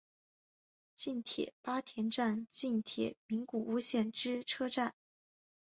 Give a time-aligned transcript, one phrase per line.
[0.95, 4.95] 近铁八田站近铁名古屋线之车站。